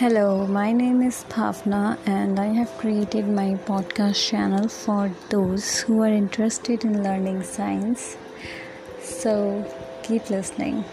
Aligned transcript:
Hello, 0.00 0.46
my 0.46 0.72
name 0.72 1.02
is 1.02 1.26
Bhavna, 1.28 1.98
and 2.06 2.40
I 2.40 2.46
have 2.46 2.70
created 2.78 3.28
my 3.28 3.48
podcast 3.66 4.30
channel 4.30 4.66
for 4.66 5.10
those 5.28 5.80
who 5.80 6.00
are 6.02 6.08
interested 6.08 6.86
in 6.86 7.02
learning 7.02 7.42
science. 7.42 8.16
So, 9.02 9.62
keep 10.02 10.30
listening. 10.30 10.86